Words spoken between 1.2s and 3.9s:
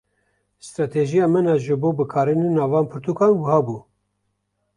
min a ji bo bikaranîna van pirtûkan wiha bû.